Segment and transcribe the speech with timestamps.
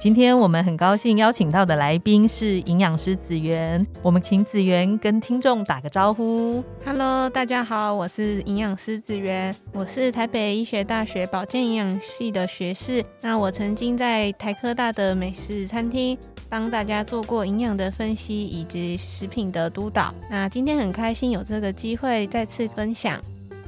[0.00, 6.64] 今天我们很高兴邀请到的来宾是营养师子源，我们请子源跟听众打个招呼。
[6.82, 13.04] Hello，大家好，我是营养师子源，我是台北医学大学保健营养系的学士。
[13.20, 16.16] 那我曾经在台科大的美食餐厅
[16.48, 20.14] 帮大家做过营养的分析以及食品的督导。
[20.30, 23.20] 那今天很开心有这个机会再次分享。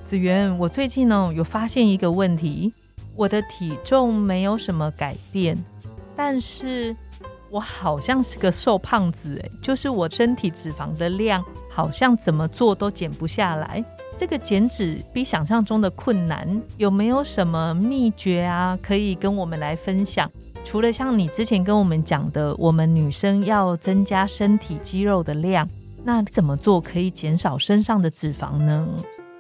[0.03, 2.73] 子源，我最近呢有发现一个问题，
[3.15, 5.63] 我的体重没有什么改变。
[6.25, 6.95] 但是
[7.51, 13.85] 我好像是个瘦胖子哎，就是我身体脂肪的量好像怎么做都减不下来。
[14.17, 18.79] 这个减脂比想象中的困难，有没有什么秘诀啊？
[18.81, 20.31] 可以跟我们来分享？
[20.63, 25.69] 除了像你之前跟我们讲的，我们女生要增加身体肌肉的量，
[26.05, 28.89] 那怎么做可以减少身上的脂肪呢？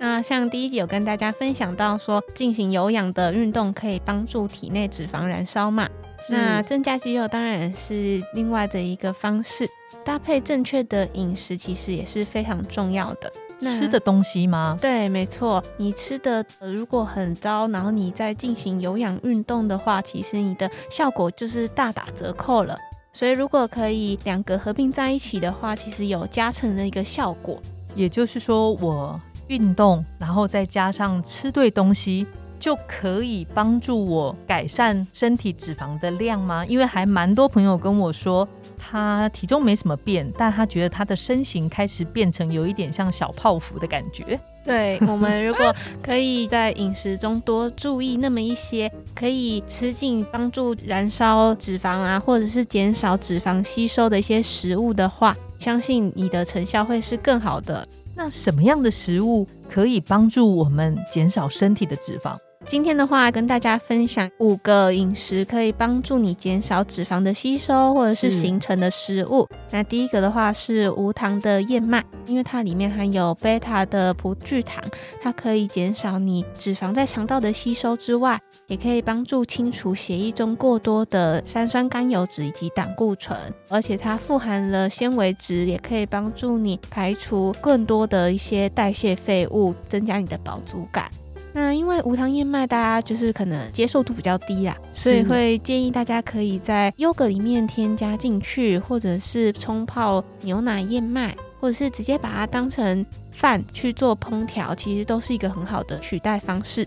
[0.01, 5.89] 那像第一集有跟大家分享到说，进行有氧的运动可以帮助体内脂肪燃烧嘛。
[6.29, 9.69] 那增加肌肉当然是另外的一个方式，
[10.05, 13.33] 搭配正确的饮食其实也是非常重要的。
[13.61, 14.77] 吃的东西吗？
[14.81, 15.63] 对，没错。
[15.77, 22.77] 你吃的如果很糟，然后你再进行有氧运动的话，其实你的效果就是大打折扣了。
[23.13, 27.61] 所以如果可以两个合并在一起的话，其实有加成的一个效果。
[27.95, 32.27] 也就是说，我运动，然后再加上吃对东西。
[32.63, 36.65] 就可以帮助我改善身体脂肪的量吗？
[36.65, 44.39] 因为还蛮多朋友跟我说，他体重没什么变，但他觉得他的身形开始变成有一点像小泡芙的感觉。
[44.65, 57.85] 对我们如果可以在饮食中多注意那么一些，可以吃进帮助燃烧脂肪啊，或者是减少脂肪吸收的一些食物的话，相信你的成效会是更好的。
[58.15, 62.37] 那什么样的食物可以帮助我们减少身体的脂肪？
[62.65, 69.47] 今天的话，跟大家分享五个饮食可以帮助你减少脂肪的吸收或者是形成的食物。
[69.71, 74.83] 那第一个的话是无糖的燕麦，因为它里面含有贝塔的葡聚糖，
[75.21, 83.37] 它可以减少你脂肪在肠道的吸收之外，也可以帮助清除血液中过多的三酸甘油脂以及胆固醇。
[83.69, 91.11] 而且它富含了纤维质，也可以帮助你排除更多的一些代谢废物，增加你的饱足感。
[91.53, 106.87] 那因为无糖燕麦，大家就是可能接受度比较低啦，所以会建议大家可以在优格里面添加进去，或者是冲泡牛奶燕麦，或者是直接把它当成饭去做烹调，其实都是一个很好的取代方式。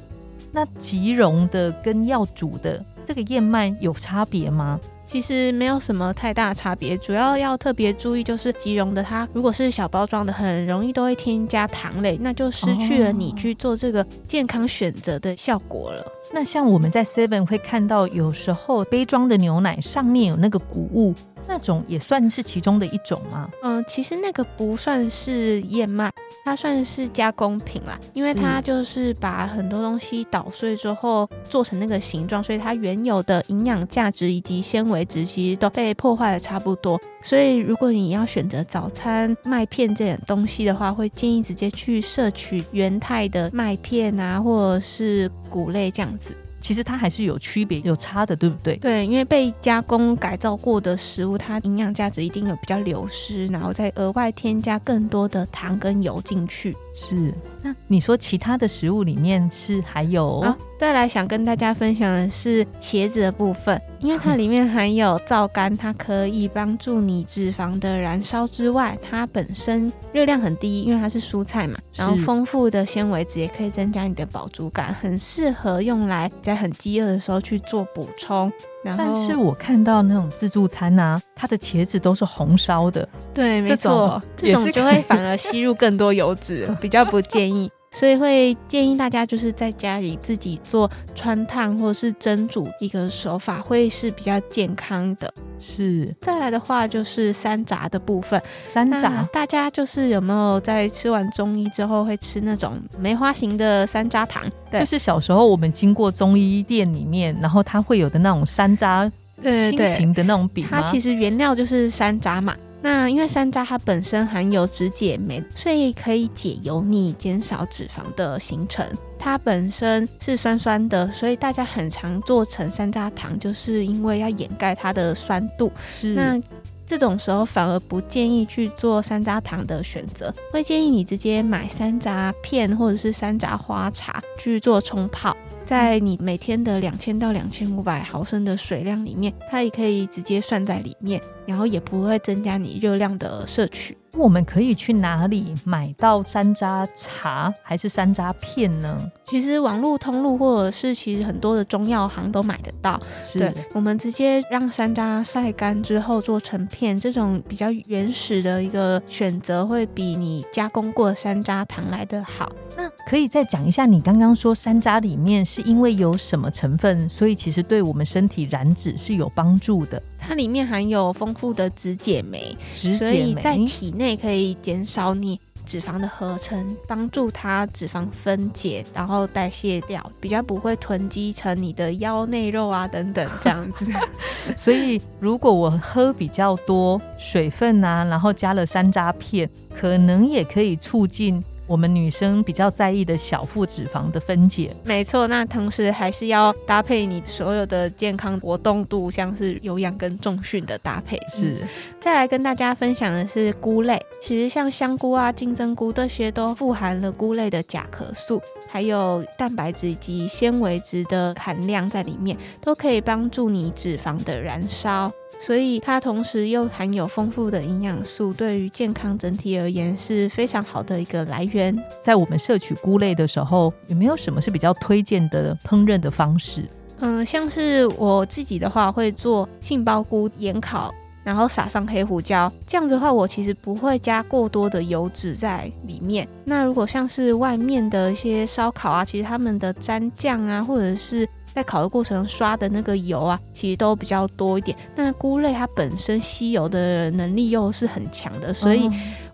[0.51, 4.79] 那即溶的跟要煮的这个燕麦有差别吗？
[5.05, 16.03] 其实没有什么太大差别，主要要特别注意就是即溶的，它如果是小包装的，很容易都会添加糖类，那就失去了你去做这个健康选择的效果了。
[16.33, 21.13] 那像我们在 Seven 会看到，有时候杯装的牛奶上面有那个谷物。
[21.47, 23.49] 那种也算是其中的一种吗？
[23.63, 26.11] 嗯，其实那个不算是燕麦，
[26.43, 36.99] 它算是加工品啦，因为它就是把很多东西捣碎之后做成那个形状，所以它原有的营养价值以及纤维值其实都被破坏的差不多。
[37.21, 46.35] 所以如果你要选择早餐麦片这点东西的话，会建议直接去摄取原态的麦片啊，或者是谷类这样子。
[46.65, 48.75] 其实它还是有区别、有差的，对不对？
[48.77, 56.75] 对，因为被加工改造过的食物，它营养价值一定有比较流失，然后再额外添加更多的糖跟油进去。
[56.95, 57.31] 是。
[57.61, 60.43] 那你说其他的食物里面是还有？
[60.77, 78.51] 再来想跟大家分享的是茄子的部分，因为它里面含有皂苷，它可以帮助你脂肪的燃烧之外，它本身热量很低，因为它是蔬菜嘛，然后丰富的纤维质也可以增加你的饱足感，很适合用来在很饥饿的时候去做补充。
[78.83, 87.71] 但是我看到那种自助餐啊，它的茄子都是红烧的，对，没错， 这种就会反而吸入更多油脂，比较不建议。
[87.95, 95.33] 所以会建议大家就是在家里自己做穿烫或者是蒸煮一个手法，会是比较健康的。
[95.57, 98.39] 是，再来的话就是山楂的部分。
[98.67, 104.43] 山楂，大家就是有没有在吃完中医之后会吃那种梅花型的山楂糖？
[104.69, 109.09] 对就是小时候我们经过中医店里面，然后它会有的那种山楂。
[109.43, 112.55] 心形的那种饼它其实原料就是山楂嘛。
[112.85, 118.87] 那因为山楂它本身含有脂解酶，所以可以解油腻，减少脂肪的形成。
[119.17, 125.71] 它本身是酸酸的，所以大家很常做成山楂糖，就是因为要掩盖它的酸度。
[125.89, 126.39] 是那。
[126.87, 135.35] 这种时候反而不建议去做山楂糖的选择，会建议你直接买山楂片或者是山楂花茶去做冲泡，
[135.65, 143.97] 在你每天的两千到两千五百毫升的水量里面，它也可以直接算在里面，然后也不会增加你热量的摄取。
[144.17, 148.97] 我们可以去哪里买到山楂茶还是山楂片呢？
[149.25, 152.97] 其实网络通路或者是其实很多的中药行都买得到。
[153.33, 162.49] 对，我们直接让山楂晒干之后做成片，这种比较原始的一个选择，会比你加工过山楂糖来的好。
[162.77, 170.01] 那可以再讲一下，你刚刚说山楂里面是因为有什么成分，所以其实对我们身体燃脂是有帮助的。
[170.27, 183.85] 它里面含有丰富的脂解酶，所以在体内可以减少你脂肪的合成，帮助它脂肪分解，然后代谢掉，比较不会囤积成你的腰内肉啊等等这样子。
[184.55, 191.43] 所以如果我喝比较多水分啊，然后加了山楂片，可能也可以促进。
[191.67, 195.27] 我们女生比较在意的小腹脂肪的分解，没错。
[195.27, 201.19] 那同时还是要搭配你所有的健康活动度，像是有氧跟重训的搭配。
[201.31, 201.57] 是。
[201.99, 208.39] 再来跟大家分享的是菇类，其实像香菇啊、金针菇这些都富含了菇类的甲壳素，
[208.69, 215.11] 还有蛋白质以及纤维质的含量在里面，都可以帮助你脂肪的燃烧。
[215.39, 221.77] 所以它同时又含有丰富的营养素，对于健康整体而言是非常好的一个来源。
[222.01, 226.63] 在我们摄取菇类的时候，有没有什么是比较推荐的烹饪的方式？
[226.99, 230.93] 嗯，像是我自己的话，会做杏鲍菇盐烤，
[231.25, 236.25] 然后撒上黑胡椒，这样子的话，我其实不会加过多的油脂在里面。
[236.45, 244.77] 那如果像是外面的一些烧烤啊，其实他们的蘸酱啊，或者是在烤的过程刷的那个油啊，其实都比较多一点。
[244.95, 248.87] 那菇类它本身吸油的能力又是很强的，所以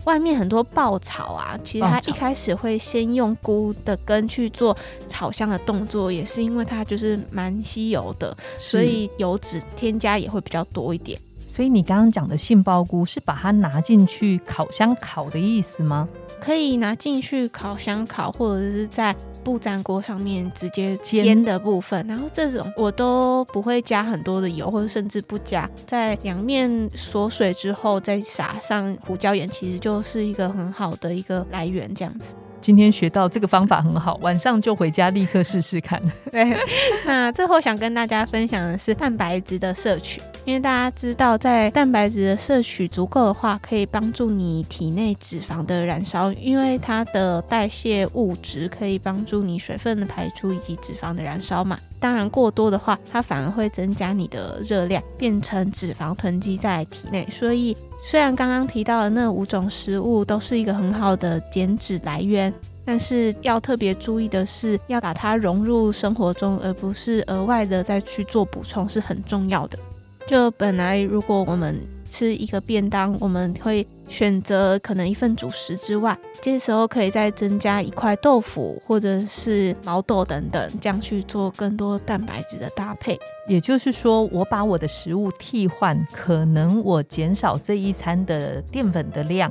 [0.04, 4.74] 外面很多爆炒啊，其实它一开始会先用菇的根去做
[5.08, 11.20] 炒香的动作，也是因为它就是蛮吸油的，所以油脂添加也会比较多一点。
[11.52, 16.08] 所以你刚刚讲的杏鲍菇是把它拿进去烤箱烤的意思吗？
[16.40, 19.14] 可以拿进去烤箱烤，或者是在。
[19.44, 32.36] 不粘锅上面直接煎的部分，然后这种我都不会加很多的油，或者甚至不加，在两面锁水之后再撒上胡椒盐，其实就是一个很好的一个来源，这样子。
[32.62, 36.00] 今天学到这个方法很好，晚上就回家立刻试试看。
[36.30, 36.56] 对，
[37.04, 51.76] 那最后想跟大家分享的是蛋白质的摄取，因为大家知道，在蛋白质的摄取足够的话，可以帮助你体内脂肪的燃烧，因为它的代谢物质可以帮助你水分的排出以及脂肪的燃烧嘛。
[52.02, 57.26] 当然过多的话，它反而会增加你的热量，变成脂肪囤积在体内。
[57.30, 57.74] 所以。
[58.04, 62.52] 虽然刚刚提到的那五种食物都是一个很好的减脂来源，
[62.84, 69.78] 但是要特别注意的是，要把它融入生活中，而不是额外的再去做补充，是很重要的。
[70.26, 71.78] 就本来如果我们
[72.10, 73.86] 吃一个便当，我们会。
[74.12, 83.18] 选择可能一份主食之外，这时候可以再增加一块豆腐或者是毛豆等等，这样去做更多蛋白质的搭配。
[83.48, 89.50] 也就是说，我把我的食物替换，可能我减少这一餐的淀粉的量，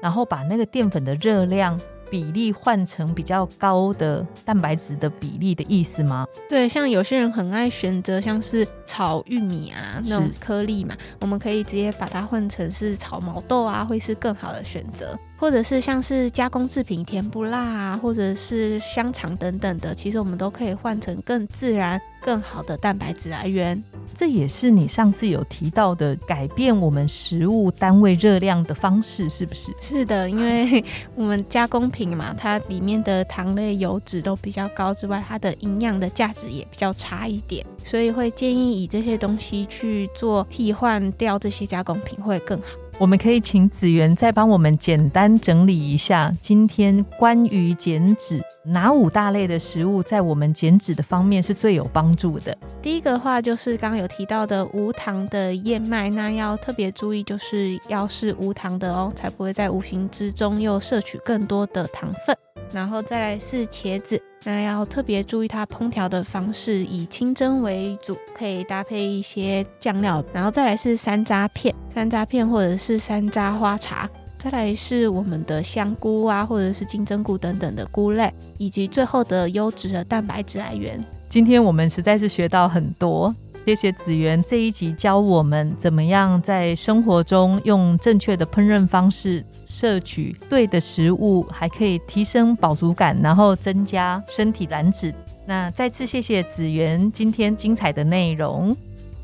[0.00, 1.78] 然后把那个淀粉的热量。
[2.10, 6.26] 比例换成比较高的蛋白质的比例的意思吗？
[6.48, 15.18] 对，像有些人很爱选择像是炒玉米啊那种颗粒嘛，我们可以直接把它换成是炒毛豆啊，会是更好的选择。
[15.38, 23.80] 或者是像是加工制品甜不辣啊，或者是香肠等等的，其实我们都可以换成更自然、更好的蛋白质来源。
[24.14, 29.72] 这也是你上次有提到的改变我们食物单位热量的方式，是不是？
[29.80, 42.66] 是的，因为 我们加工品嘛，它里面的糖类、油脂都比较高之外，它的营养的价值也比较差一点，所以会建议以这些东西去做替换掉这些加工品会更好。
[43.00, 52.58] 我们可以请子源再帮我们简单整理一下，今天关于减脂哪五大类的食物在我们减脂的方面是最有帮助的？
[52.82, 62.36] 第一个话就是刚刚有提到的无糖的燕麦，那要特别注意，就是要是无糖的哦，才不会在无形之中又摄取更多的糖分。
[62.72, 64.20] 然后再来是茄子。
[64.44, 70.24] 那要特别注意它烹调的方式，以清蒸为主，可以搭配一些酱料。
[70.32, 74.08] 然后再来是山楂片，山楂片或者是山楂花茶。
[74.38, 81.04] 再来是我们的香菇啊，或者是金针菇等等的菇类，以及最后的优质的蛋白质来源。
[81.28, 83.34] 今天我们实在是学到很多。
[83.68, 95.14] 谢谢子源这一集教我们怎么样在生活中用正确的烹饪方式摄取对的食物，还可以提升饱足感，然后增加身体燃脂。
[95.44, 98.74] 那再次谢谢子源今天精彩的内容，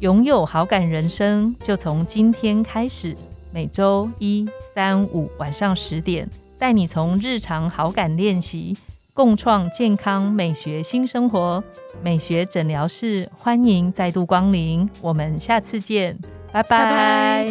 [0.01, 3.17] 拥有好感人生就从今天开始。
[3.51, 8.77] 每周一、三、五晚上十点，带你从日常好感练习。
[9.15, 11.63] 共创健康美学新生活，
[12.03, 16.19] 美学诊疗室欢迎再度光临，我们下次见，
[16.53, 17.47] 拜拜。